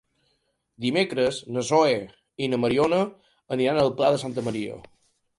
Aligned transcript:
Dimecres 0.85 1.35
na 1.57 1.63
Zoè 1.67 1.99
i 2.45 2.47
na 2.53 2.59
Mariona 2.63 3.01
aniran 3.57 3.81
al 3.83 3.93
Pla 4.01 4.09
de 4.15 4.23
Santa 4.23 4.45
Maria. 4.49 4.79